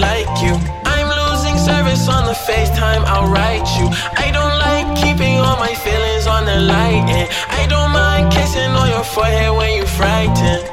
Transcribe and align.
dislike 0.00 0.42
you. 0.42 0.54
I'm 0.84 1.08
losing 1.08 1.56
service 1.58 2.08
on 2.08 2.24
the 2.24 2.32
FaceTime, 2.32 3.04
I'll 3.04 3.30
write 3.30 3.66
you. 3.78 3.86
I 4.16 4.30
don't 4.32 4.56
like 4.58 4.86
keeping 4.96 5.36
all 5.36 5.56
my 5.58 5.74
feelings 5.74 6.26
on 6.26 6.44
the 6.44 6.60
light, 6.60 7.04
eh. 7.08 7.26
and 7.26 7.28
I 7.50 7.66
don't 7.66 7.90
mind 7.92 8.32
kissing 8.32 8.70
on 8.70 8.88
your 8.88 9.04
forehead 9.04 9.52
when 9.56 9.76
you're 9.76 9.86
frightened. 9.86 10.64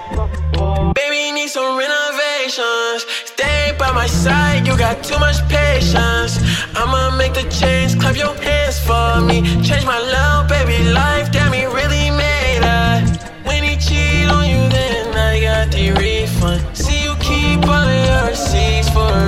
Baby, 0.95 1.31
need 1.33 1.49
some 1.49 1.77
renovations. 1.77 3.05
Stay 3.25 3.75
by 3.77 3.91
my 3.91 4.07
side, 4.07 4.65
you 4.65 4.77
got 4.77 5.03
too 5.03 5.19
much 5.19 5.37
patience. 5.49 6.39
I'ma 6.75 7.15
make 7.17 7.33
the 7.33 7.47
change, 7.49 7.99
clap 7.99 8.15
your 8.15 8.35
hands 8.35 8.79
for 8.79 9.21
me. 9.21 9.41
Change 9.63 9.85
my 9.85 9.99
love, 9.99 10.47
baby, 10.47 10.89
life, 10.91 11.31
damn, 11.31 11.51
he 11.51 11.65
really 11.65 12.09
made 12.11 12.63
us. 12.63 13.05
When 13.45 13.63
he 13.63 13.75
cheat 13.77 14.29
on 14.29 14.47
you, 14.47 14.61
then 14.69 15.15
I 15.15 15.41
got 15.41 15.71
the 15.71 15.91
refund. 15.91 16.61
See, 16.77 17.03
you 17.03 17.15
keep 17.19 17.67
all 17.67 17.87
your 18.07 18.27
receipts 18.29 18.89
for 18.89 19.26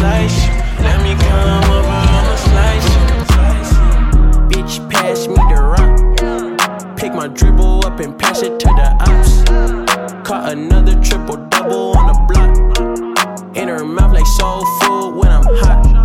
slice. 0.00 0.48
Let 0.80 0.98
me 1.04 1.12
come 1.24 1.64
over, 1.76 1.96
I'ma 2.16 2.36
slice 2.48 2.88
slice. 3.32 3.72
Bitch, 4.50 4.74
pass 4.90 5.28
me 5.28 5.40
the 5.52 5.60
rock. 5.74 6.96
Pick 6.96 7.12
my 7.14 7.28
dribble 7.28 7.86
up 7.86 8.00
and 8.00 8.18
pass 8.18 8.42
it 8.42 8.58
to 8.60 8.68
the 8.80 8.88
ops. 9.06 9.32
Caught 10.26 10.52
another 10.52 10.94
triple 11.02 11.36
double 11.50 11.96
on 11.98 12.06
the 12.10 12.16
block. 12.28 13.56
In 13.56 13.68
her 13.68 13.84
mouth 13.84 14.12
like 14.12 14.26
soul 14.38 14.64
food 14.80 15.16
when 15.16 15.30
I'm 15.30 15.44
hot. 15.62 15.99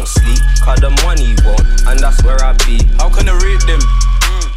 Don't 0.00 0.08
sleep, 0.08 0.40
cause 0.64 0.80
the 0.80 0.88
money 1.04 1.36
won't, 1.44 1.60
and 1.84 2.00
that's 2.00 2.16
where 2.24 2.40
I 2.40 2.56
be. 2.64 2.80
How 2.96 3.12
can 3.12 3.28
I 3.28 3.36
rate 3.36 3.60
them? 3.68 3.84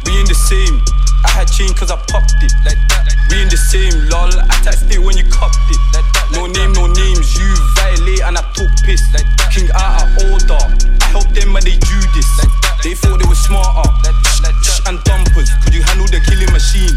We 0.08 0.16
in 0.16 0.24
the 0.24 0.32
same. 0.32 0.80
I 1.20 1.28
had 1.36 1.52
chain 1.52 1.68
cause 1.76 1.92
I 1.92 2.00
popped 2.08 2.40
it. 2.40 2.52
Like 2.64 2.80
that. 2.88 3.12
We 3.28 3.44
in 3.44 3.52
the 3.52 3.60
same, 3.60 3.92
lol. 4.08 4.32
I 4.32 4.56
taxed 4.64 4.88
it 4.88 4.96
when 4.96 5.20
you 5.20 5.24
copped 5.28 5.60
it. 5.68 5.80
Like 5.92 6.08
that. 6.16 6.32
No 6.32 6.48
name, 6.48 6.72
no 6.72 6.88
names. 6.88 7.36
You 7.36 7.48
violate 7.76 8.24
and 8.24 8.40
I 8.40 8.44
took 8.56 8.72
piss. 8.88 9.04
Like 9.12 9.28
that. 9.36 9.52
King 9.52 9.68
out 9.76 10.00
of 10.00 10.32
order. 10.32 10.64
I 11.04 11.06
helped 11.12 11.36
them 11.36 11.52
and 11.52 11.64
they 11.64 11.76
do 11.76 11.98
this. 12.16 12.28
Like. 12.40 12.52
They 12.80 12.96
thought 12.96 13.20
they 13.20 13.28
were 13.28 13.36
smarter. 13.36 13.84
Like. 14.00 14.16
Like 14.40 14.56
that. 14.64 14.80
And 14.88 14.96
dumpers. 15.04 15.52
Could 15.60 15.76
you 15.76 15.84
handle 15.84 16.08
the 16.08 16.24
killing 16.24 16.52
machine? 16.56 16.92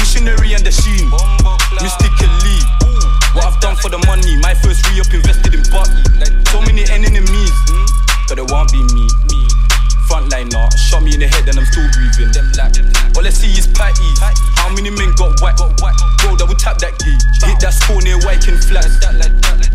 Missionary 0.00 0.56
and 0.56 0.64
the 0.64 0.72
sheen. 0.72 1.12
Mystically. 1.80 2.60
What 3.36 3.48
I've 3.48 3.60
done 3.60 3.76
for 3.76 3.88
the 3.88 4.00
money. 4.08 4.36
My 4.40 4.52
first 4.60 4.84
re 4.88 5.00
up 5.00 5.12
invested 5.12 5.51
and 11.52 11.60
I'm 11.60 11.68
still 11.68 11.84
breathing. 11.92 12.32
Them 12.32 12.48
like, 12.56 12.80
all 13.12 13.26
I 13.26 13.30
see 13.30 13.52
is 13.52 13.68
patties. 13.68 14.18
How 14.56 14.72
many 14.72 14.88
men 14.88 15.12
got 15.20 15.36
whacked? 15.44 15.60
Bro, 15.60 16.40
double 16.40 16.56
tap 16.56 16.80
that 16.80 16.96
gauge. 16.96 17.20
Hit 17.44 17.60
that 17.60 17.76
score 17.76 18.00
near 18.00 18.16
Wyking 18.24 18.56
Flats. 18.56 18.96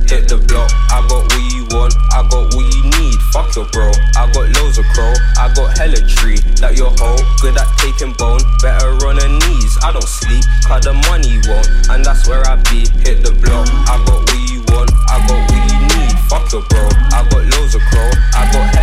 Hit 0.10 0.26
the 0.26 0.42
block, 0.50 0.72
I 0.90 1.06
got 1.06 1.30
what 1.30 1.44
you 1.54 1.68
want, 1.76 1.94
I 2.16 2.26
got 2.26 2.50
what 2.56 2.66
you 2.66 2.84
need. 2.98 3.20
Fuck 3.36 3.54
your 3.54 3.68
bro, 3.76 3.92
I 4.16 4.26
got 4.32 4.48
loads 4.58 4.80
of 4.80 4.88
crow, 4.96 5.14
I 5.38 5.52
got 5.54 5.78
hella 5.78 6.00
tree. 6.08 6.40
That 6.64 6.80
your 6.80 6.90
hoe, 6.98 7.20
good 7.44 7.60
at 7.60 7.68
taking 7.78 8.16
bone, 8.16 8.42
better 8.64 8.96
on 9.06 9.20
her 9.20 9.30
knees. 9.30 9.78
I 9.84 9.92
don't 9.92 10.08
sleep, 10.08 10.48
cause 10.66 10.88
the 10.88 10.96
money 11.12 11.44
won't, 11.46 11.68
and 11.92 12.02
that's 12.02 12.26
where 12.26 12.42
I 12.48 12.56
be. 12.72 12.88
Hit 13.04 13.22
the 13.22 13.36
block, 13.36 13.68
I 13.68 14.00
got 14.08 14.24
what 14.24 14.42
you 14.48 14.64
want, 14.72 14.90
I 15.12 15.20
got 15.28 15.44
what 15.52 15.62
you 15.68 15.80
need. 15.92 16.16
Fuck 16.32 16.48
your 16.56 16.64
bro, 16.72 16.88
I 17.12 17.28
got 17.28 17.44
loads 17.44 17.76
of 17.76 17.84
crow, 17.92 18.10
I 18.32 18.48
got 18.56 18.77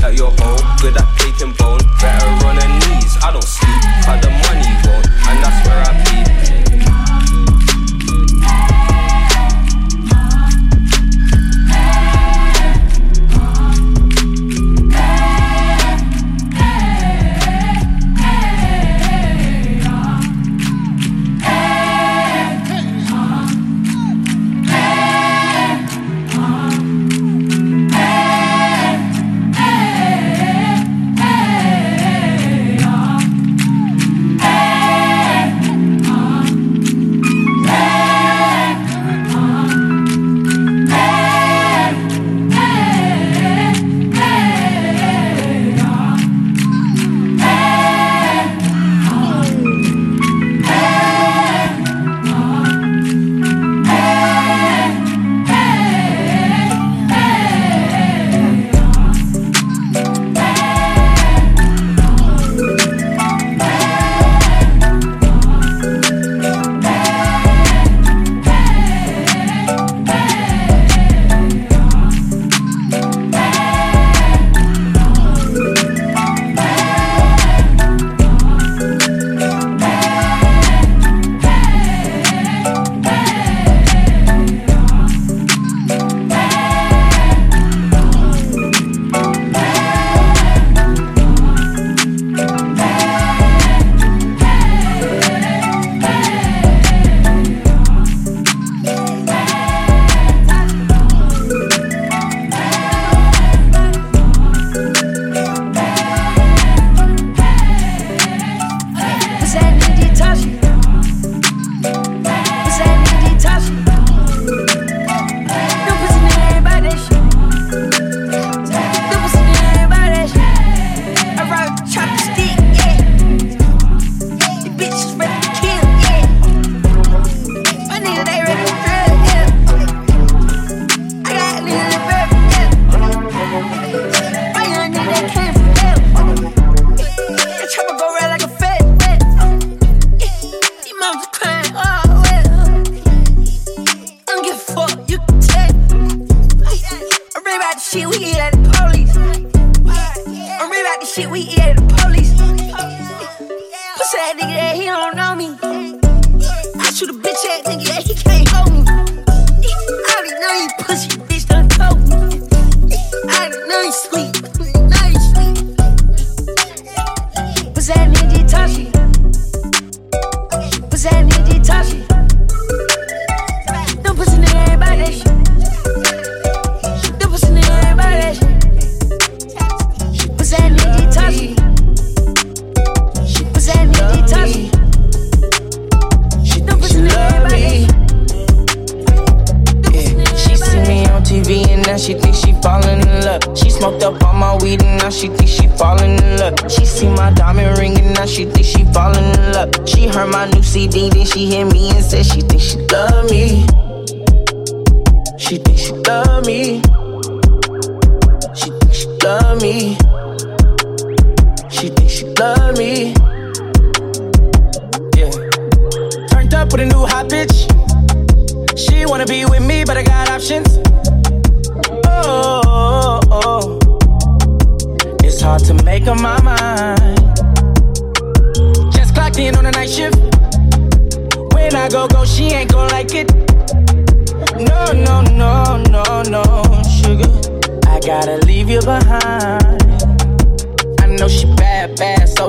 That 0.00 0.14
your 0.16 0.32
hoe, 0.40 0.56
good 0.80 0.96
at 0.96 1.06
taking 1.18 1.52
bone, 1.60 1.78
better 2.00 2.32
on 2.48 2.56
her 2.56 2.70
knees. 2.80 3.18
I 3.20 3.32
don't 3.32 3.44
sleep, 3.44 3.69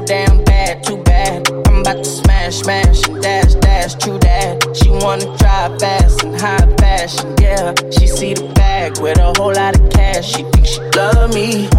damn 0.05 0.43
bad, 0.43 0.83
too 0.83 0.97
bad. 1.03 1.49
I'm 1.67 1.81
about 1.81 2.03
to 2.03 2.05
smash, 2.05 2.57
smash, 2.57 3.07
and 3.07 3.21
dash, 3.21 3.53
dash, 3.55 3.95
true 3.95 4.19
that. 4.19 4.75
She 4.75 4.89
wanna 4.89 5.25
drive 5.37 5.79
fast 5.79 6.23
and 6.23 6.39
high 6.39 6.65
fashion, 6.77 7.35
yeah. 7.39 7.73
She 7.91 8.07
see 8.07 8.33
the 8.33 8.47
bag 8.53 8.99
with 8.99 9.17
a 9.17 9.33
whole 9.37 9.53
lot 9.53 9.79
of 9.79 9.89
cash. 9.89 10.31
She 10.35 10.43
think 10.43 10.65
she 10.65 10.79
love 10.95 11.33
me 11.33 11.69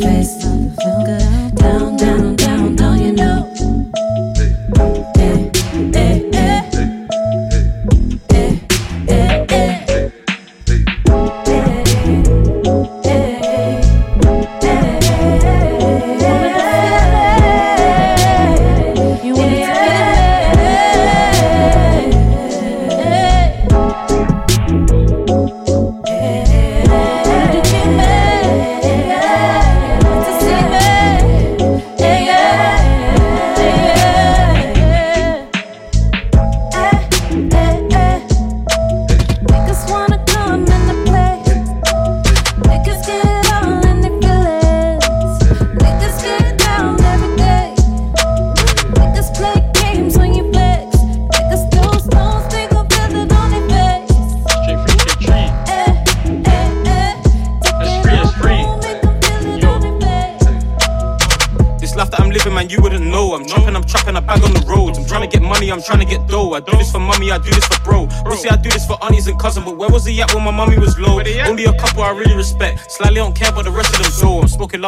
fist. 0.00 1.17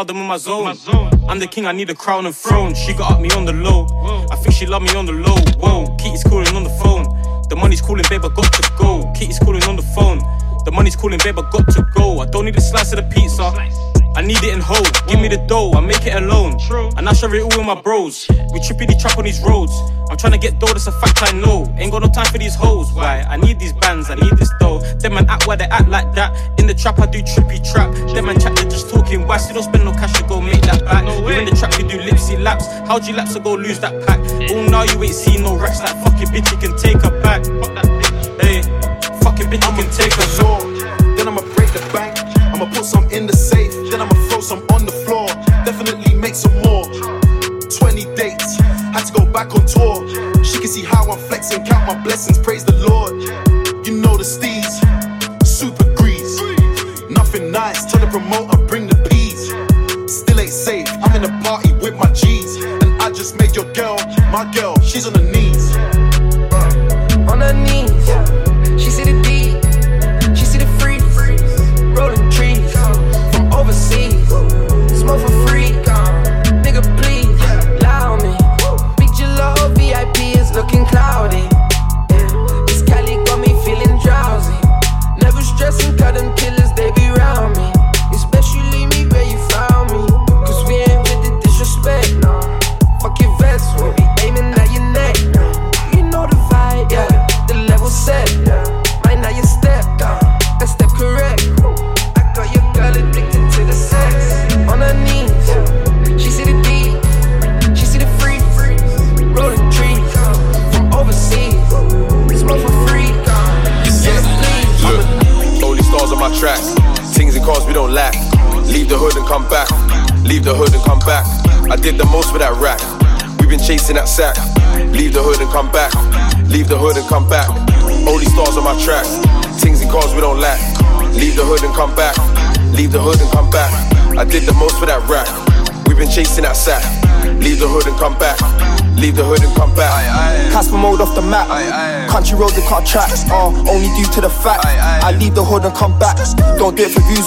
love 0.00 0.06
them 0.06 0.16
in 0.16 0.26
my 0.26 0.38
zone. 0.38 0.66
I'm 1.28 1.38
the 1.40 1.46
king, 1.46 1.66
I 1.66 1.72
need 1.72 1.90
a 1.90 1.94
crown 1.94 2.24
and 2.24 2.34
throne. 2.34 2.74
She 2.74 2.94
got 2.94 3.12
up 3.12 3.20
me 3.20 3.28
on 3.32 3.44
the 3.44 3.52
low. 3.52 3.86
I 4.30 4.36
think 4.36 4.54
she 4.54 4.64
love 4.64 4.80
me 4.80 4.94
on 4.94 5.04
the 5.04 5.12
low. 5.12 5.36
Whoa, 5.60 5.94
Kitty's 5.96 6.24
calling 6.24 6.56
on 6.56 6.64
the 6.64 6.70
phone. 6.82 7.04
The 7.50 7.56
money's 7.56 7.82
calling, 7.82 8.04
babe, 8.08 8.24
I 8.24 8.28
got 8.28 8.50
to 8.50 8.72
go. 8.78 9.12
Kitty's 9.14 9.38
calling 9.38 9.62
on 9.64 9.76
the 9.76 9.82
phone. 9.82 10.20
The 10.64 10.70
money's 10.72 10.96
calling, 10.96 11.20
babe, 11.22 11.38
I 11.38 11.42
got 11.50 11.68
to 11.72 11.84
go. 11.94 12.20
I 12.20 12.26
don't 12.26 12.46
need 12.46 12.56
a 12.56 12.62
slice 12.62 12.94
of 12.94 12.96
the 12.96 13.14
pizza. 13.14 13.52
I 14.16 14.22
need 14.22 14.42
it 14.42 14.52
in 14.52 14.60
whole. 14.60 14.84
Give 15.06 15.20
me 15.20 15.28
the 15.28 15.38
dough, 15.46 15.72
I 15.72 15.80
make 15.80 16.04
it 16.06 16.14
alone. 16.14 16.58
And 16.96 17.08
I 17.08 17.12
share 17.12 17.34
it 17.34 17.42
all 17.42 17.48
with 17.48 17.66
my 17.66 17.80
bros. 17.80 18.26
We 18.28 18.60
trippy 18.60 18.86
the 18.86 18.98
trap 19.00 19.18
on 19.18 19.24
these 19.24 19.40
roads. 19.40 19.72
I'm 20.10 20.16
trying 20.16 20.32
to 20.32 20.38
get 20.38 20.58
dough, 20.58 20.66
that's 20.66 20.88
a 20.88 20.92
fact 20.92 21.22
I 21.22 21.32
know. 21.38 21.72
Ain't 21.78 21.92
got 21.92 22.02
no 22.02 22.08
time 22.08 22.26
for 22.26 22.38
these 22.38 22.54
hoes. 22.54 22.92
Why? 22.92 23.20
I 23.22 23.36
need 23.36 23.60
these 23.60 23.72
bands, 23.72 24.10
I 24.10 24.16
need 24.16 24.36
this 24.36 24.50
dough. 24.58 24.80
Them 24.98 25.14
man 25.14 25.26
act 25.28 25.46
where 25.46 25.56
they 25.56 25.66
act 25.66 25.88
like 25.88 26.12
that. 26.14 26.34
In 26.58 26.66
the 26.66 26.74
trap, 26.74 26.98
I 26.98 27.06
do 27.06 27.22
trippy 27.22 27.62
trap. 27.62 27.94
Them 28.12 28.26
man 28.26 28.40
chat, 28.40 28.56
they 28.56 28.64
just 28.64 28.90
talking 28.90 29.26
why. 29.26 29.38
You 29.46 29.54
don't 29.54 29.62
spend 29.62 29.84
no 29.84 29.92
cash 29.92 30.12
to 30.20 30.26
go 30.26 30.40
make 30.40 30.62
that 30.62 30.84
back. 30.84 31.04
No 31.04 31.28
you 31.28 31.38
in 31.38 31.44
the 31.44 31.52
trap, 31.54 31.78
you 31.78 31.86
do 31.88 31.98
lipsy 31.98 32.40
laps. 32.42 32.66
How'd 32.88 33.06
you 33.06 33.14
laps 33.14 33.34
to 33.34 33.40
go 33.40 33.54
lose 33.54 33.78
that 33.80 33.94
pack? 34.06 34.18
All 34.50 34.64
now 34.68 34.82
you 34.82 35.02
ain't 35.02 35.14
seen 35.14 35.44
no 35.44 35.56
racks. 35.56 35.78
That 35.80 35.94
fucking 36.02 36.28
bitch, 36.34 36.50
you 36.50 36.58
can 36.58 36.76
take 36.76 37.00
her 37.02 37.14
back. 37.22 37.46
Hey, 38.42 38.62
fucking 39.22 39.46
bitch, 39.46 39.62
you 39.62 39.74
can 39.78 39.90
take 39.94 40.12
her 40.12 40.26
back. 40.42 40.62
Then 41.16 41.28
I'ma 41.28 41.42
break 41.54 41.72
the 41.72 41.80
bank. 41.92 42.18
I'ma 42.52 42.66
put 42.74 42.84
some 42.84 43.08
in 43.10 43.26
the 43.26 43.32
Had 49.00 49.06
to 49.06 49.12
go 49.14 49.32
back 49.32 49.54
on 49.54 49.64
tour. 49.64 50.06
She 50.44 50.58
can 50.58 50.68
see 50.68 50.84
how 50.84 51.10
I'm 51.10 51.18
flexing, 51.18 51.64
count 51.64 51.86
my 51.86 52.04
blessings, 52.04 52.38
praise 52.38 52.66
the 52.66 52.76
Lord. 52.86 53.14
You 53.86 53.96
know 53.98 54.14
the 54.18 54.24
steeds, 54.24 54.76
super 55.42 55.84
grease. 55.94 56.38
Nothing 57.08 57.50
nice, 57.50 57.90
tell 57.90 58.04
the 58.04 58.10
promoter, 58.10 58.58
bring 58.66 58.88
the 58.88 58.96
peas. 59.08 59.48
Still 60.12 60.38
ain't 60.38 60.50
safe, 60.50 60.86
I'm 61.02 61.16
in 61.16 61.24
a 61.24 61.42
party 61.42 61.72
with 61.80 61.96
my 61.96 62.12
G's. 62.12 62.56
And 62.56 63.00
I 63.00 63.10
just 63.10 63.38
made 63.38 63.56
your 63.56 63.72
girl, 63.72 63.96
my 64.30 64.44
girl, 64.54 64.78
she's 64.80 65.06
on 65.06 65.14
her 65.14 65.32
knees. 65.32 65.74
On 67.26 67.40
her 67.40 67.54
knees. 67.54 68.29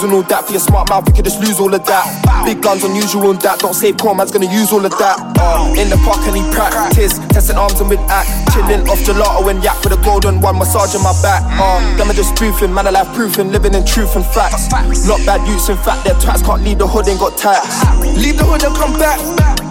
And 0.04 0.12
all 0.12 0.22
that. 0.28 0.44
For 0.44 0.52
your 0.52 0.60
smart 0.60 0.88
mouth, 0.90 1.08
you 1.08 1.14
could 1.14 1.24
just 1.24 1.40
lose 1.40 1.58
all 1.58 1.72
of 1.72 1.84
that. 1.86 2.04
Big 2.44 2.60
guns 2.60 2.84
unusual 2.84 3.32
and 3.32 3.40
that. 3.40 3.58
Don't 3.58 3.74
save 3.74 3.96
poor 3.96 4.14
man's 4.14 4.30
gonna 4.30 4.52
use 4.52 4.70
all 4.70 4.84
of 4.84 4.92
that. 5.00 5.16
Uh, 5.40 5.72
in 5.80 5.88
the 5.88 5.96
park 6.04 6.20
and 6.28 6.36
he 6.36 6.44
practice. 6.52 7.18
Testing 7.32 7.56
arms 7.56 7.80
and 7.80 7.88
with 7.88 8.04
act. 8.12 8.28
Chilling 8.52 8.84
off 8.86 9.00
gelato 9.02 9.48
and 9.48 9.64
yak 9.64 9.80
with 9.82 9.96
a 9.96 10.00
golden 10.04 10.40
one. 10.40 10.58
Massaging 10.60 11.02
my 11.02 11.16
back. 11.24 11.42
Uh, 11.56 11.80
them 11.96 12.10
are 12.10 12.14
just 12.14 12.36
spoofing. 12.36 12.72
Man, 12.72 12.86
alive 12.86 13.08
proofing. 13.16 13.50
Living 13.50 13.74
in 13.74 13.84
truth 13.84 14.14
and 14.14 14.26
facts. 14.36 14.68
Not 15.08 15.24
bad 15.24 15.40
youths 15.48 15.68
in 15.72 15.80
fact. 15.80 16.04
Their 16.04 16.14
twats 16.20 16.44
can't 16.44 16.62
leave 16.62 16.78
the 16.78 16.86
hood 16.86 17.08
and 17.08 17.18
got 17.18 17.36
tax. 17.40 17.64
Leave 18.20 18.36
the 18.36 18.44
hood 18.44 18.62
and 18.62 18.76
come 18.76 18.92
back. 19.00 19.18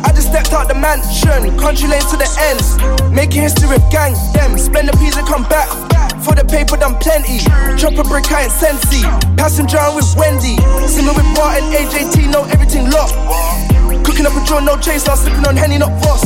I 0.04 0.12
just 0.12 0.30
stepped 0.34 0.52
out 0.52 0.68
the 0.68 0.76
mansion, 0.76 1.56
country 1.58 1.88
lane 1.88 2.02
to 2.10 2.18
the 2.18 2.28
ends. 2.50 2.76
Making 3.14 3.44
history 3.44 3.70
with 3.70 3.86
gang, 3.92 4.14
them. 4.34 4.58
Spend 4.58 4.90
the 4.90 4.98
peas 4.98 5.16
and 5.16 5.28
come 5.28 5.44
back. 5.44 5.93
For 6.24 6.32
the 6.36 6.48
paper, 6.48 6.80
done 6.80 6.96
plenty. 7.04 7.44
Chop 7.76 8.00
a 8.00 8.04
brick, 8.08 8.32
I 8.32 8.48
ain't 8.48 8.56
sensey. 8.56 9.04
Passenger 9.36 9.84
with 9.92 10.08
Wendy. 10.16 10.56
Similar 10.88 11.20
with 11.20 11.28
Martin, 11.36 11.68
AJT, 11.76 12.32
know 12.32 12.48
everything 12.48 12.88
locked. 12.90 13.12
Cooking 14.08 14.26
up 14.26 14.32
a 14.32 14.42
draw, 14.48 14.60
no 14.64 14.80
chase, 14.80 15.06
now 15.06 15.16
slipping 15.16 15.44
on 15.44 15.56
Henny, 15.56 15.78
not 15.78 15.92
Voss. 16.00 16.24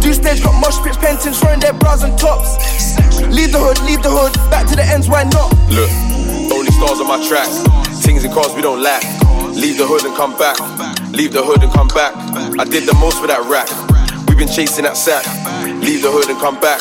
Do 0.00 0.12
stage, 0.14 0.42
got 0.42 0.56
mosh 0.56 0.80
pits, 0.80 0.96
pentins, 0.96 1.36
throwing 1.40 1.60
their 1.60 1.74
bras 1.74 2.02
and 2.04 2.16
tops. 2.18 2.56
Leave 3.28 3.52
the 3.52 3.60
hood, 3.60 3.76
leave 3.84 4.02
the 4.02 4.08
hood, 4.08 4.32
back 4.48 4.66
to 4.68 4.76
the 4.76 4.84
ends, 4.84 5.08
why 5.08 5.24
not? 5.24 5.52
Look, 5.68 5.92
only 6.48 6.72
stars 6.72 6.96
on 6.96 7.08
my 7.08 7.20
tracks. 7.28 7.60
Things 8.00 8.24
and 8.24 8.32
cars 8.32 8.54
we 8.56 8.62
don't 8.62 8.80
lack. 8.80 9.04
Leave 9.52 9.76
the 9.76 9.84
hood 9.84 10.04
and 10.04 10.16
come 10.16 10.32
back. 10.38 10.56
Leave 11.12 11.32
the 11.32 11.42
hood 11.42 11.62
and 11.62 11.72
come 11.72 11.88
back. 11.88 12.16
I 12.58 12.64
did 12.64 12.88
the 12.88 12.94
most 12.94 13.20
for 13.20 13.26
that 13.26 13.44
rack. 13.44 13.68
We've 14.26 14.38
been 14.38 14.48
chasing 14.48 14.84
that 14.84 14.96
sack. 14.96 15.26
Leave 15.84 16.00
the 16.00 16.10
hood 16.10 16.30
and 16.30 16.38
come 16.40 16.58
back. 16.60 16.80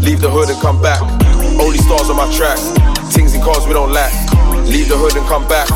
Leave 0.00 0.20
the 0.20 0.30
hood 0.30 0.48
and 0.48 0.60
come 0.60 0.80
back. 0.80 1.21
Only 1.60 1.78
stars 1.78 2.10
on 2.10 2.16
my 2.16 2.30
tracks. 2.36 2.70
Things 3.14 3.34
and 3.34 3.42
cars 3.42 3.66
we 3.66 3.72
don't 3.72 3.92
lack. 3.92 4.12
Leave 4.66 4.88
the 4.88 4.96
hood 4.96 5.16
and 5.16 5.26
come 5.26 5.46
back. 5.48 5.68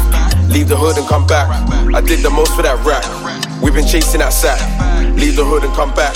Leave 0.49 0.69
the 0.69 0.77
hood 0.77 0.97
and 0.97 1.07
come 1.09 1.27
back. 1.27 1.49
I 1.95 2.01
did 2.01 2.21
the 2.21 2.31
most 2.31 2.55
for 2.55 2.63
that 2.63 2.79
rack. 2.85 3.05
We've 3.63 3.75
been 3.75 3.87
chasing 3.87 4.21
that 4.21 4.33
sack. 4.33 4.61
Leave 5.17 5.37
the 5.37 5.45
hood 5.45 5.65
and 5.65 5.73
come 5.75 5.93
back. 5.95 6.15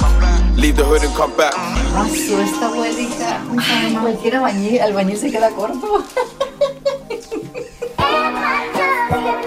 Leave 0.56 0.76
the 0.76 0.84
hood 0.84 1.02
and 1.02 1.14
come 1.14 1.36
back. 1.36 1.54
Pasó 1.92 2.40
esta 2.40 2.66
abuelita. 2.66 3.40
Ay, 3.58 3.96
cualquier 4.00 4.36
albañil, 4.36 4.80
albañil 4.80 5.16
se 5.18 5.30
queda 5.30 5.50
corto. 5.50 6.04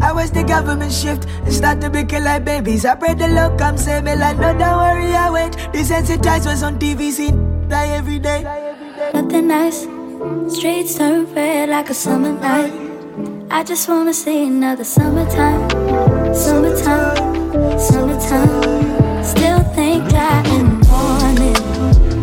I 0.00 0.12
watch 0.12 0.30
the 0.30 0.44
government 0.44 0.92
shift 0.92 1.26
and 1.44 1.52
start 1.52 1.80
to 1.80 1.90
become 1.90 2.24
like 2.24 2.44
babies. 2.44 2.84
I 2.84 2.94
pray 2.94 3.14
the 3.14 3.28
Lord 3.28 3.58
come 3.58 3.76
save 3.76 4.04
me, 4.04 4.14
like 4.16 4.36
no, 4.38 4.56
don't 4.56 4.78
worry, 4.78 5.14
I 5.14 5.30
wait. 5.30 5.52
Desensitized 5.72 6.46
was 6.46 6.62
on 6.62 6.78
TV, 6.78 7.10
see 7.10 7.30
die 7.68 7.88
every 7.88 8.18
day. 8.18 8.42
Nothing 9.14 9.48
nice, 9.48 9.86
streets 10.54 10.96
turn 10.96 11.32
red 11.34 11.68
like 11.68 11.90
a 11.90 11.94
summer 11.94 12.32
night. 12.32 12.72
I 13.50 13.64
just 13.64 13.88
wanna 13.88 14.12
see 14.12 14.46
another 14.46 14.84
summertime, 14.84 15.68
summertime, 16.34 17.16
summertime. 17.78 19.24
Still 19.24 19.60
think 19.74 20.04
I 20.12 20.42
am 20.56 20.80
morning, 20.88 21.56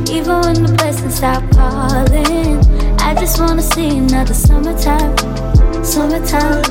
even 0.09 0.39
when 0.41 0.63
the 0.63 0.73
blessings 0.77 1.15
stop 1.15 1.43
calling. 1.51 2.59
I 2.99 3.15
just 3.15 3.39
wanna 3.39 3.61
see 3.61 3.97
another 3.97 4.33
summertime, 4.33 5.15
summertime, 5.83 6.63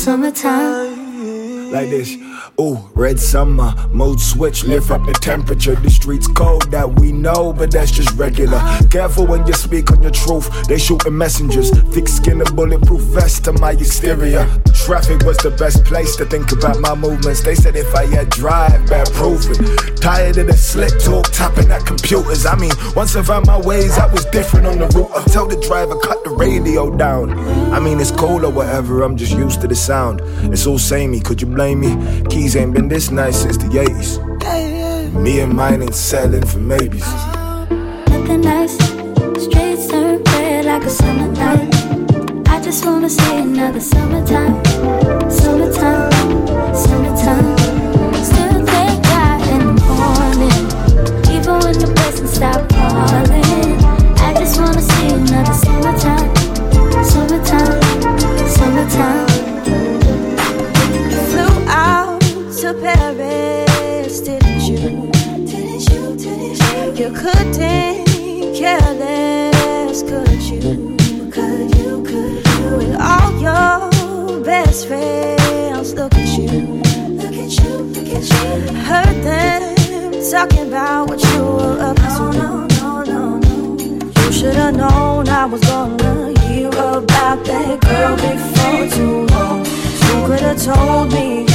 summertime. 0.00 1.70
Like 1.70 1.90
this. 1.90 2.16
Ooh, 2.60 2.76
red 2.94 3.18
summer, 3.18 3.72
mode 3.88 4.20
switch, 4.20 4.64
lift 4.64 4.90
up 4.90 5.06
the 5.06 5.14
temperature. 5.14 5.74
The 5.76 5.88
streets 5.88 6.28
cold 6.28 6.70
that 6.70 7.00
we 7.00 7.10
know, 7.10 7.54
but 7.54 7.70
that's 7.70 7.90
just 7.90 8.14
regular. 8.18 8.60
Careful 8.90 9.26
when 9.26 9.46
you 9.46 9.54
speak 9.54 9.90
on 9.90 10.02
your 10.02 10.10
truth, 10.10 10.68
they 10.68 10.76
shooting 10.76 11.16
messengers. 11.16 11.70
Thick 11.94 12.06
skin 12.06 12.42
and 12.42 12.54
bulletproof 12.54 13.00
vest 13.00 13.44
to 13.46 13.52
my 13.54 13.70
exterior. 13.70 14.46
Traffic 14.74 15.22
was 15.24 15.38
the 15.38 15.52
best 15.52 15.86
place 15.86 16.16
to 16.16 16.26
think 16.26 16.52
about 16.52 16.78
my 16.80 16.94
movements. 16.94 17.42
They 17.42 17.54
said 17.54 17.76
if 17.76 17.94
I 17.94 18.04
had 18.04 18.28
drive, 18.28 18.86
bad 18.90 19.10
proof 19.12 19.46
it. 19.48 19.96
Tired 19.96 20.36
of 20.36 20.48
the 20.48 20.52
slick 20.52 20.98
talk, 21.00 21.32
tapping 21.32 21.70
at 21.70 21.86
computers. 21.86 22.44
I 22.44 22.56
mean, 22.56 22.72
once 22.94 23.16
I 23.16 23.22
found 23.22 23.46
my 23.46 23.58
ways, 23.58 23.96
I 23.96 24.12
was 24.12 24.26
different 24.26 24.66
on 24.66 24.78
the 24.80 24.86
route. 24.88 25.10
I 25.14 25.24
tell 25.24 25.46
the 25.46 25.58
driver, 25.60 25.98
cut 25.98 26.22
the 26.24 26.30
radio 26.30 26.94
down. 26.94 27.38
I 27.72 27.80
mean, 27.80 28.00
it's 28.00 28.10
cool 28.10 28.44
or 28.44 28.50
whatever, 28.50 29.02
I'm 29.02 29.16
just 29.16 29.32
used 29.32 29.62
to 29.62 29.66
the 29.68 29.74
sound. 29.74 30.20
It's 30.52 30.66
all 30.66 30.78
samey, 30.78 31.20
could 31.20 31.40
you 31.40 31.46
blame 31.46 31.80
me? 31.80 32.22
Keys 32.28 32.49
ain't 32.56 32.74
been 32.74 32.88
this 32.88 33.10
nice 33.10 33.42
since 33.42 33.56
the 33.58 33.66
80s. 33.66 34.18
Me 35.14 35.40
and 35.40 35.52
mine 35.52 35.82
ain't 35.82 35.94
selling 35.94 36.44
for 36.44 36.58
maybes. 36.58 37.06
Nothing 38.08 38.40
nice, 38.40 38.76
streets 39.44 39.86
turn 39.88 40.22
red 40.24 40.64
like 40.64 40.82
a 40.82 40.90
summer 40.90 41.28
night. 41.32 41.72
I 42.48 42.60
just 42.60 42.84
wanna 42.84 43.08
see 43.08 43.36
another 43.36 43.78
summertime, 43.78 44.64
summertime, 45.30 46.10
summertime. 46.74 47.56
Still 48.24 48.66
thank 48.66 49.04
God 49.04 49.40
in 49.54 49.76
the 49.76 49.82
morning, 50.00 50.62
even 51.34 51.54
when 51.62 51.78
the 51.78 51.92
blessings 51.94 52.32
stop 52.32 52.60
falling. 52.72 53.78
I 54.18 54.34
just 54.38 54.58
wanna 54.58 54.80
see 54.80 55.08
another 55.08 55.54
summertime, 55.54 56.34
summertime, 57.04 58.48
summertime. 58.48 59.29
To 62.72 62.80
Paris, 62.80 64.20
didn't 64.20 64.62
you? 64.62 65.10
Didn't 65.46 65.90
you? 65.90 66.16
Didn't 66.16 66.98
you? 66.98 67.04
You 67.04 67.12
couldn't 67.12 67.54
care 68.54 68.94
less, 68.94 70.02
could 70.02 70.42
you? 70.42 70.96
Could 71.30 71.74
you? 71.76 72.02
Could 72.04 72.46
you? 72.46 72.76
With 72.76 72.96
all 73.00 73.32
your 73.40 74.44
best 74.44 74.86
friends, 74.86 75.94
look 75.94 76.14
at 76.14 76.38
you. 76.38 76.48
Look 77.18 77.34
at 77.34 77.50
you. 77.60 77.74
Look 77.94 78.08
at 78.08 78.28
you. 78.30 78.74
Heard 78.88 79.16
them 79.24 80.30
talking 80.30 80.68
about 80.68 81.08
what 81.08 81.22
you 81.22 81.42
were 81.42 81.80
up 81.80 81.96
to. 81.96 82.38
No, 82.38 82.66
no, 82.66 83.02
no, 83.02 83.38
no. 83.38 83.76
You 83.78 84.32
should've 84.32 84.76
known 84.76 85.28
I 85.28 85.46
was 85.46 85.60
gonna 85.62 86.38
hear 86.42 86.68
about 86.68 87.44
that 87.44 87.80
girl 87.80 88.16
before 88.16 88.88
too 88.96 89.26
long. 89.34 89.64
You 89.64 90.26
could've 90.26 90.62
told 90.62 91.12
me 91.12 91.49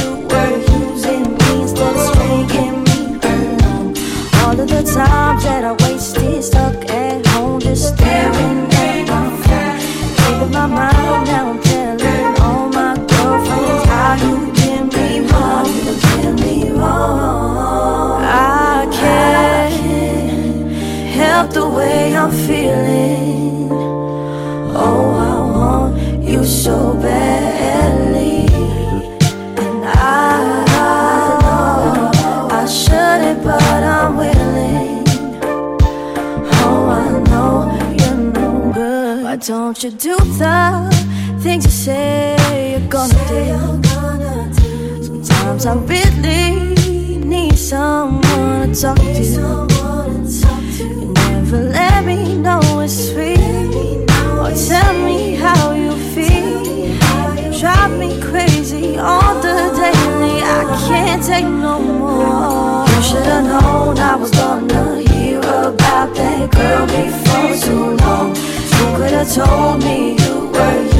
someone 47.66 48.72
to 48.72 48.80
talk 48.80 48.96
to. 48.96 50.84
You 50.84 51.12
never 51.14 51.62
let 51.64 52.04
me 52.04 52.36
know 52.36 52.60
it's 52.78 53.10
sweet. 53.10 54.06
Or 54.38 54.52
tell 54.54 54.92
me 55.04 55.34
how 55.34 55.72
you 55.72 55.96
feel. 56.14 56.62
Drive 57.58 57.98
me 57.98 58.20
crazy 58.22 58.98
all 58.98 59.34
the 59.42 59.56
daily. 59.74 60.42
I 60.42 60.62
can't 60.86 61.20
take 61.24 61.44
no 61.44 61.80
more. 61.80 62.86
You 62.86 63.02
should've 63.02 63.44
known 63.44 63.98
I 63.98 64.14
was 64.14 64.30
gonna 64.30 65.00
hear 65.10 65.40
about 65.40 66.14
that 66.14 66.52
girl 66.52 66.86
before 66.86 67.56
too 67.66 67.96
long. 68.04 68.28
You 68.76 68.96
could've 68.96 69.28
told 69.34 69.82
me 69.82 70.12
you 70.22 70.50
were 70.54 70.95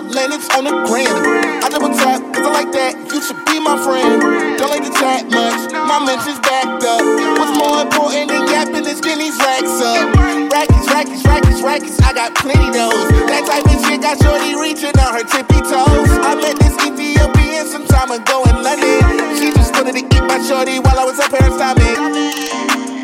a 0.00 0.32
it's 0.32 0.48
on 0.56 0.64
the 0.64 0.72
gram. 0.88 1.12
I 1.60 1.68
double 1.68 1.92
tap, 1.92 2.24
cause 2.32 2.44
I 2.46 2.52
like 2.52 2.72
that. 2.72 2.96
You 3.12 3.20
should 3.20 3.36
be 3.44 3.60
my 3.60 3.76
friend. 3.76 4.56
Don't 4.56 4.72
like 4.72 4.84
to 4.84 4.92
chat 4.96 5.28
much, 5.28 5.60
my 5.72 6.00
mentions 6.00 6.40
backed 6.40 6.84
up. 6.88 7.04
What's 7.36 7.52
more 7.52 7.84
important 7.84 8.32
than 8.32 8.48
yapping 8.48 8.86
is 8.88 9.00
getting 9.00 9.28
these 9.28 9.36
racks 9.36 9.76
up. 9.84 10.16
Rackets, 10.48 10.86
rackets, 10.88 11.22
rackets, 11.24 11.60
rackets, 11.60 11.98
I 12.00 12.12
got 12.16 12.32
plenty 12.34 12.72
those. 12.72 13.08
That 13.28 13.44
type 13.44 13.66
of 13.68 13.76
shit 13.84 14.00
got 14.00 14.16
Shorty 14.24 14.56
reaching 14.56 14.96
on 14.96 15.10
her 15.12 15.24
tippy 15.24 15.60
toes. 15.68 16.10
I 16.24 16.32
met 16.38 16.56
this 16.56 16.76
Ethiopian 16.80 17.68
some 17.68 17.84
time 17.84 18.08
ago 18.08 18.44
in 18.48 18.56
London. 18.64 19.04
She 19.36 19.52
just 19.52 19.76
wanted 19.76 20.00
to 20.00 20.04
eat 20.04 20.24
my 20.24 20.40
shorty 20.40 20.80
while 20.80 20.96
I 20.96 21.04
was 21.04 21.20
up 21.20 21.28
her 21.28 21.50
stomach. 21.52 21.98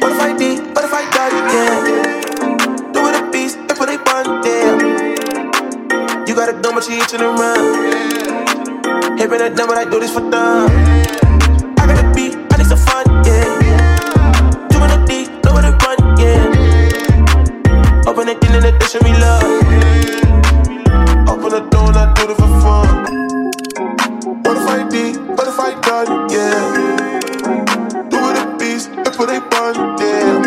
What 0.00 0.12
if 0.16 0.20
I 0.20 0.32
did? 0.32 0.64
What 0.72 0.84
if 0.84 0.92
I 0.96 1.02
done? 1.12 1.34
Yeah. 1.52 2.92
Do 2.92 3.00
it 3.04 3.14
a 3.20 3.22
beast, 3.28 3.58
if 3.68 3.76
it 3.76 3.88
ain't 3.88 4.04
fun, 4.08 4.40
damn. 4.40 4.95
Got 6.36 6.50
a 6.50 6.52
gun, 6.60 6.74
but 6.74 6.86
you 6.86 6.98
itching 7.00 7.22
around. 7.22 7.64
Hipping 9.16 9.38
that 9.40 9.56
number, 9.56 9.72
I 9.72 9.88
do 9.88 9.98
this 9.98 10.12
for 10.12 10.20
fun. 10.20 10.68
I 11.80 11.86
got 11.88 11.96
a 11.96 12.12
beat, 12.12 12.36
I 12.52 12.60
need 12.60 12.68
some 12.68 12.76
fun, 12.76 13.08
yeah. 13.24 13.48
Doing 14.68 14.92
a 14.92 15.00
D, 15.08 15.32
know 15.40 15.56
where 15.56 15.64
to 15.64 15.72
run, 15.80 15.96
yeah. 16.20 16.44
Open 18.04 18.28
it, 18.28 18.36
in 18.44 18.52
and 18.52 18.68
they 18.68 18.76
show 18.84 19.00
me 19.00 19.16
love. 19.16 19.48
Open 21.24 21.56
the 21.56 21.64
door, 21.72 21.88
and 21.88 21.96
I 21.96 22.12
do 22.12 22.28
it 22.28 22.36
for 22.36 22.52
fun. 22.60 23.08
What 24.44 24.60
if 24.60 24.68
I 24.68 24.84
did? 24.92 25.16
What 25.40 25.48
if 25.48 25.56
I 25.56 25.72
done? 25.88 26.28
Yeah. 26.28 26.60
Do 28.12 28.20
it 28.28 28.36
a 28.36 28.44
beast, 28.60 28.92
if 28.92 29.16
it 29.16 29.30
ain't 29.32 29.48
fun, 29.48 29.96
damn. 29.96 30.44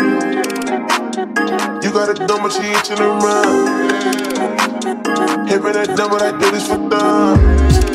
You 1.82 1.90
got 1.90 2.14
a 2.14 2.14
dumb, 2.14 2.46
but 2.46 2.54
she 2.54 2.70
around. 2.94 4.69
Hipping 5.48 5.72
that 5.72 5.94
number, 5.96 6.16
I 6.16 6.32
do 6.32 6.50
this 6.50 6.66
for 6.66 6.78
fun. 6.90 7.89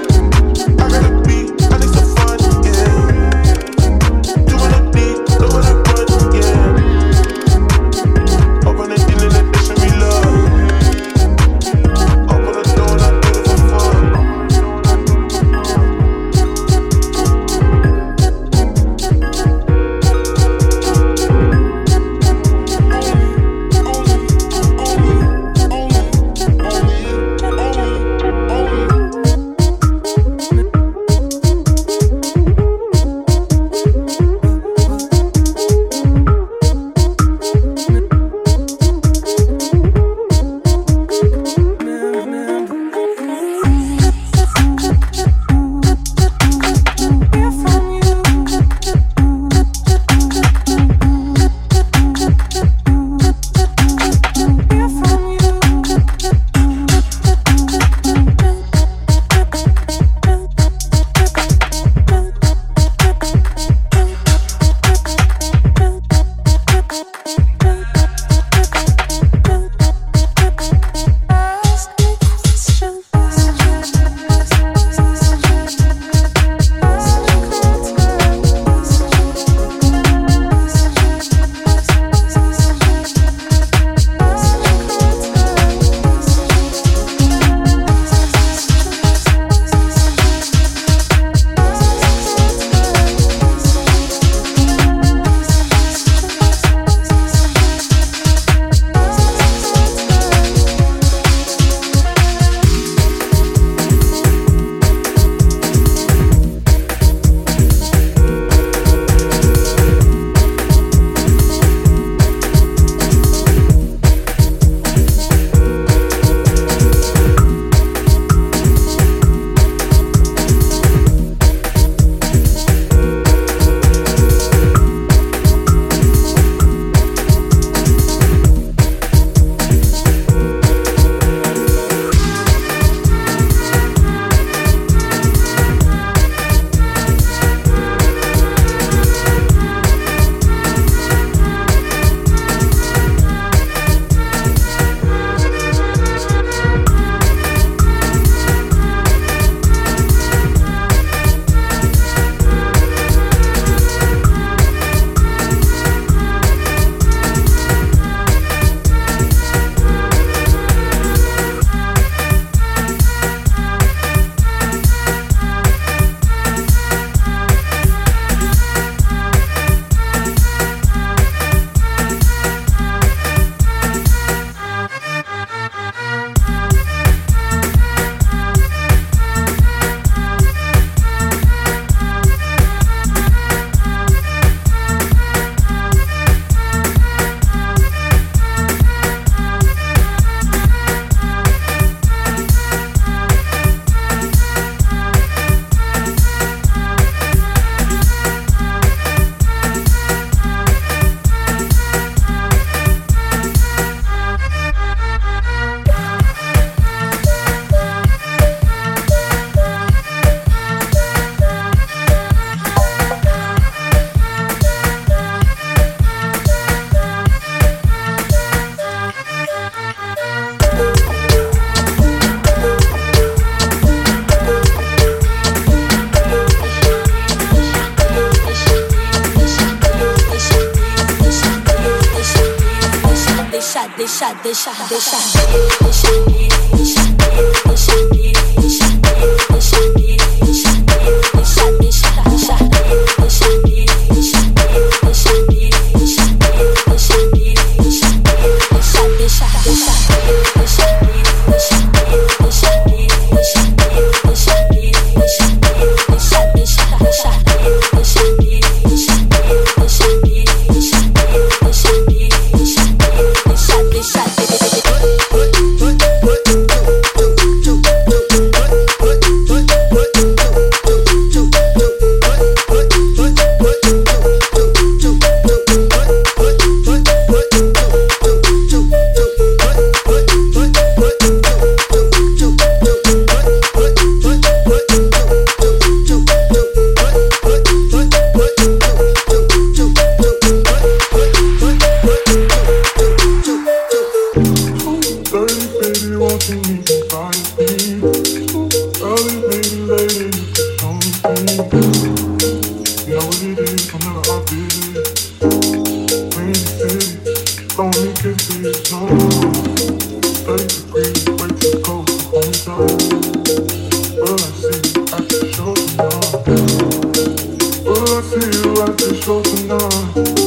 Won't 318.15 318.31
you 318.31 318.37
meet 318.37 318.55
me 318.63 319.67
by 319.67 320.23
me? 320.23 320.44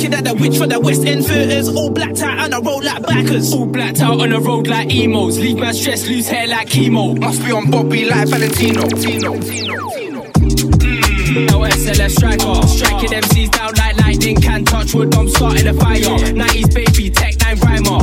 Rhymers. 0.00 0.10
Wicked 0.10 0.14
at 0.14 0.24
the 0.24 0.34
witch 0.34 0.58
for 0.58 0.66
the 0.66 0.80
West 0.80 1.04
End 1.06 1.26
theaters. 1.26 1.68
All 1.68 1.90
blacked 1.90 2.22
out 2.22 2.38
on 2.38 2.50
the 2.50 2.60
road 2.60 2.84
like 2.84 3.02
backers. 3.02 3.52
All 3.52 3.66
blacked 3.66 4.00
out 4.00 4.20
on 4.20 4.30
the 4.30 4.40
road 4.40 4.66
like 4.66 4.92
emos. 4.92 5.38
Leave 5.38 5.58
my 5.58 5.72
stress, 5.72 6.06
lose 6.08 6.28
hair 6.28 6.46
like 6.46 6.68
chemo. 6.68 7.18
Must 7.18 7.44
be 7.44 7.52
on 7.52 7.70
Bobby 7.70 8.04
like 8.06 8.28
Valentino. 8.28 8.82
Mm. 8.82 9.02
Tino, 9.02 9.34
Tino, 9.40 10.22
Tino. 10.30 11.50
LSLS 11.52 12.10
striker. 12.10 12.66
Striking 12.66 13.10
MCs 13.10 13.50
down 13.50 13.72
like 13.74 13.96
lightning. 13.98 14.36
Can't 14.36 14.66
touch 14.66 14.94
wood, 14.94 15.14
I'm 15.14 15.28
starting 15.28 15.66
a 15.66 15.74
fire. 15.74 16.00
90s 16.00 16.74
baby, 16.74 17.10
tech 17.10 17.34
9 17.40 17.58
rhymer. 17.58 18.00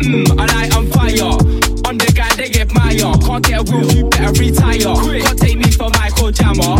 Mmm, 0.00 0.40
I 0.40 0.46
light 0.54 0.76
on 0.76 0.86
fire. 0.90 1.70
I'm 1.84 1.98
the 1.98 2.12
guy 2.14 2.30
they 2.36 2.50
admire. 2.60 3.18
Can't 3.26 3.44
get 3.44 3.60
a 3.60 3.62
wheel, 3.70 3.90
you 3.92 4.08
better 4.08 4.32
retire. 4.38 4.94
Can't 5.22 5.38
take 5.38 5.58
me 5.58 5.70
for 5.72 5.90
Michael 5.90 6.30
Jammer. 6.30 6.78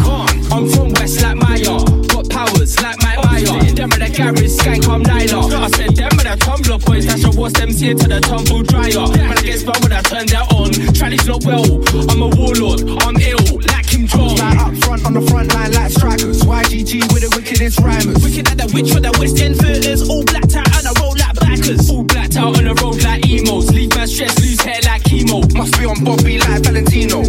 I'm 0.54 0.68
from 0.70 0.92
West 0.94 1.22
like 1.22 1.36
Maya. 1.36 1.82
Got 2.06 2.30
powers 2.30 2.80
like 2.80 2.99
Maya. 3.46 3.72
Them 3.72 3.92
at 3.92 4.00
the 4.00 4.10
garage, 4.10 4.52
skank, 4.58 4.88
I'm 4.88 5.02
Nyla. 5.02 5.40
I 5.52 5.68
said 5.70 5.96
them 5.96 6.12
at 6.20 6.26
the 6.26 6.36
Tumblr 6.44 6.84
boys, 6.86 7.06
that's 7.06 7.22
your 7.22 7.32
worst 7.32 7.60
MC 7.60 7.94
to 7.94 8.08
the 8.08 8.20
tumble 8.20 8.62
dryer. 8.62 9.08
When 9.08 9.38
I 9.38 9.42
get 9.42 9.60
spun 9.60 9.80
when 9.82 9.92
I 9.92 10.02
turn 10.02 10.26
that 10.26 10.46
on. 10.52 10.72
Charlie's 10.94 11.26
not 11.26 11.44
well, 11.44 11.64
I'm 12.10 12.22
a 12.22 12.28
warlord, 12.36 12.84
I'm 13.04 13.16
ill, 13.16 13.60
like 13.68 13.86
Kim 13.86 14.06
Jong. 14.06 14.36
Like 14.36 14.58
up 14.58 14.74
front 14.84 15.04
on 15.06 15.14
the 15.14 15.22
front 15.30 15.52
line 15.54 15.72
like 15.72 15.90
strikers. 15.90 16.42
YGG 16.42 17.12
with 17.12 17.22
the 17.24 17.30
wickedest 17.36 17.80
rhymers. 17.80 18.22
Wicked 18.22 18.48
at 18.48 18.58
the 18.58 18.68
witch 18.74 18.92
for 18.92 19.00
the 19.00 19.12
West 19.18 19.40
End 19.40 19.56
theaters. 19.58 20.08
All 20.08 20.24
blacked 20.24 20.54
out 20.54 20.70
on 20.76 20.84
the 20.86 20.94
road 21.00 21.18
like 21.18 21.36
backers. 21.40 21.90
All 21.90 22.04
blacked 22.04 22.36
out 22.36 22.56
on 22.56 22.64
the 22.64 22.74
road 22.82 23.02
like 23.02 23.26
emos. 23.26 23.70
Leave 23.70 23.94
my 23.96 24.06
stress, 24.06 24.38
lose 24.38 24.60
hair 24.60 24.80
like 24.84 25.02
chemo. 25.02 25.42
Must 25.54 25.78
be 25.78 25.84
on 25.86 26.04
Bobby 26.04 26.38
like 26.38 26.62
Valentino. 26.62 27.22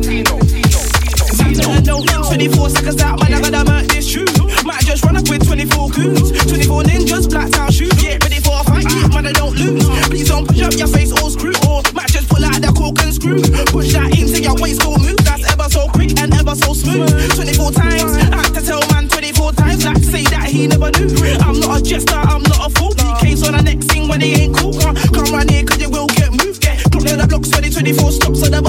Tino, 1.51 1.67
I 1.67 1.79
know 1.81 1.99
24 2.31 2.69
seconds 2.69 3.01
out, 3.01 3.19
man, 3.19 3.33
I 3.33 3.41
gotta 3.41 3.65
mark 3.69 3.85
this 3.87 4.07
shoe. 4.07 4.25
Might 4.63 4.79
just 4.87 5.03
run 5.03 5.17
up 5.17 5.27
with 5.27 5.45
24 5.45 5.89
goons. 5.89 6.31
24 6.47 6.83
ninjas, 6.83 7.29
blacked 7.29 7.57
out 7.59 7.73
shoes. 7.73 7.91
Get 7.99 8.23
ready 8.23 8.39
for 8.39 8.55
a 8.55 8.63
fight, 8.63 8.87
man, 9.11 9.27
I 9.27 9.33
don't 9.33 9.55
lose. 9.59 9.83
Please 10.07 10.29
don't 10.29 10.47
push 10.47 10.61
up 10.61 10.71
your 10.79 10.87
face 10.87 11.11
all 11.11 11.29
screw. 11.29 11.51
Or 11.67 11.83
might 11.93 12.07
just 12.07 12.29
pull 12.29 12.45
out 12.45 12.55
the 12.61 12.71
cork 12.71 13.03
and 13.03 13.13
screw. 13.13 13.43
Push 13.67 13.91
that 13.91 14.15
into 14.15 14.39
your 14.41 14.55
waist, 14.63 14.79
go 14.81 14.95
move. 14.95 15.19
That's 15.27 15.43
ever 15.51 15.67
so 15.67 15.89
quick 15.91 16.17
and 16.21 16.31
ever 16.39 16.55
so 16.55 16.71
smooth. 16.71 17.11
24 17.35 17.71
times, 17.71 18.15
I 18.31 18.47
have 18.47 18.53
to 18.55 18.61
tell 18.63 18.79
man 18.95 19.09
24 19.09 19.51
times. 19.51 19.83
Like 19.83 20.03
say 20.07 20.23
that 20.31 20.47
he 20.47 20.67
never 20.67 20.87
knew. 20.95 21.11
I'm 21.43 21.59
not 21.59 21.81
a 21.81 21.83
jester, 21.83 22.15
I'm 22.15 22.43
not 22.47 22.63
a 22.63 22.69
fool. 22.71 22.95
PK's 22.95 23.43
on 23.43 23.59
the 23.59 23.63
next 23.63 23.91
thing 23.91 24.07
when 24.07 24.23
they 24.23 24.39
ain't 24.39 24.55
cool. 24.55 24.71
Come, 24.79 24.95
come 24.95 25.27
round 25.35 25.51
here, 25.51 25.67
cause 25.67 25.81
you 25.83 25.89
will 25.89 26.07
get 26.15 26.31
moved. 26.31 26.63
Get 26.63 26.79
clock 26.87 27.03
near 27.03 27.19
the 27.19 27.27
blocks, 27.27 27.51
2024 27.51 28.11
stops 28.11 28.39
at 28.47 28.55
the 28.55 28.61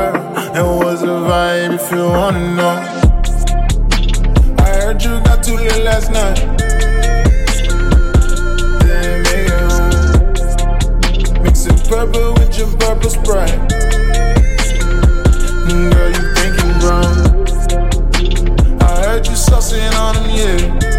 her. 0.00 0.12
It 0.54 0.66
was 0.84 1.02
a 1.02 1.06
vibe 1.06 1.74
if 1.74 1.90
you 1.92 2.04
wanna 2.08 2.54
know. 2.56 2.74
I 4.58 4.68
heard 4.80 5.02
you 5.02 5.20
got 5.20 5.44
too 5.44 5.56
lit 5.56 5.82
last 5.84 6.10
night. 6.10 6.38
Damn, 8.80 9.24
it. 9.38 9.50
Mixing 11.42 11.78
purple 11.88 12.34
with 12.34 12.58
your 12.58 12.70
purple 12.78 13.10
sprite. 13.10 13.58
Girl, 15.68 16.10
you 16.16 16.24
thinking 16.38 16.72
wrong. 16.84 17.16
I 18.80 18.84
heard 19.04 19.24
you 19.26 19.36
saucing 19.46 19.92
on 20.04 20.14
them, 20.16 20.28
yeah. 20.30 20.89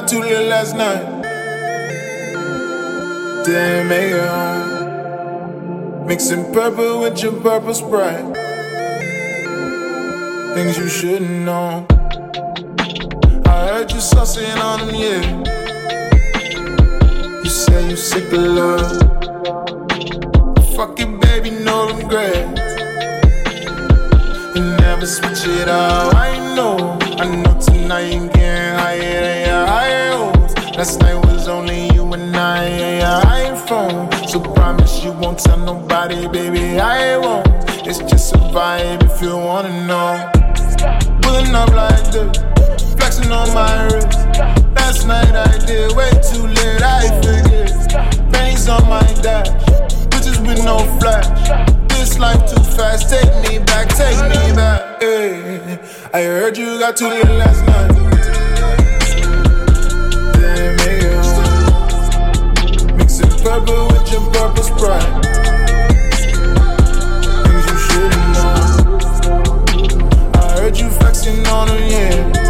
Got 0.00 0.08
too 0.08 0.20
lit 0.20 0.46
last 0.46 0.76
night. 0.76 1.02
Damn, 3.44 3.88
make 3.88 4.12
it. 4.12 6.06
Mixing 6.06 6.52
purple 6.52 7.00
with 7.00 7.20
your 7.20 7.32
purple 7.32 7.74
sprite. 7.74 8.24
Things 10.54 10.78
you 10.78 10.88
shouldn't 10.88 11.44
know. 11.44 11.84
I 13.46 13.68
heard 13.70 13.90
you 13.90 13.98
sussing 13.98 14.56
on 14.62 14.86
them, 14.86 14.94
yeah. 14.94 15.22
You 17.42 17.50
say 17.50 17.90
you 17.90 17.96
sick 17.96 18.32
of 18.32 18.42
love. 18.42 19.00
Fuck 20.76 21.00
it, 21.00 21.20
baby, 21.20 21.50
no 21.50 21.88
regret. 21.96 22.46
You 24.54 24.62
never 24.78 25.06
switch 25.06 25.44
it 25.44 25.68
out. 25.68 26.14
I 26.14 26.54
know, 26.54 26.98
I 27.20 27.26
know 27.34 27.58
tonight 27.60 28.12
you 28.12 28.28
getting 28.28 28.78
higher 28.78 29.20
than 29.26 29.48
your 29.48 29.66
hopes. 29.66 30.54
Last 30.76 31.00
night 31.00 31.16
was 31.26 31.48
only 31.48 31.92
you 31.92 32.04
and 32.12 32.36
I 32.36 32.68
your 33.00 33.56
iPhone. 33.56 34.28
So 34.28 34.38
promise 34.38 35.02
you 35.02 35.10
won't 35.10 35.40
tell 35.40 35.58
nobody, 35.58 36.28
baby, 36.28 36.78
I 36.78 37.16
won't. 37.16 37.48
It's 37.84 37.98
just 37.98 38.36
a 38.36 38.38
vibe 38.38 39.02
if 39.02 39.20
you 39.20 39.36
wanna 39.36 39.84
know. 39.88 40.30
Pulling 41.20 41.52
up 41.56 41.72
like 41.74 42.06
this, 42.12 42.38
flexing 42.94 43.32
on 43.32 43.52
my 43.52 43.82
wrist. 43.86 44.18
Last 44.76 45.04
night 45.08 45.34
I 45.34 45.58
did 45.66 45.96
way 45.96 46.10
too 46.22 46.46
late, 46.46 46.82
I 46.82 47.08
forget. 47.18 48.30
Bangs 48.30 48.68
on 48.68 48.88
my 48.88 49.02
dash, 49.22 49.48
bitches 50.06 50.38
with 50.46 50.64
no 50.64 50.78
flash. 51.00 51.26
This 51.88 52.16
life 52.20 52.48
too 52.48 52.62
fast, 52.62 53.10
take 53.10 53.34
me 53.42 53.58
back, 53.58 53.88
take 53.88 54.22
me 54.30 54.54
back 54.54 54.77
hey. 55.00 55.78
I 56.12 56.22
heard 56.22 56.56
you 56.56 56.78
got 56.78 56.96
too 56.96 57.08
lit 57.08 57.26
last 57.26 57.64
night. 57.66 57.88
Damn, 60.34 60.78
hey, 60.78 61.00
Mix 62.96 63.20
it 63.20 63.42
purple 63.42 63.86
with 63.88 64.10
your 64.12 64.22
purple 64.32 64.62
sprite. 64.62 65.24
Things 67.44 67.64
you 67.70 67.78
shouldn't 67.86 68.28
know. 68.34 68.54
I 70.34 70.36
heard 70.58 70.76
you 70.78 70.88
flexing 70.90 71.46
on 71.46 71.68
her, 71.68 71.78
yeah. 71.88 72.47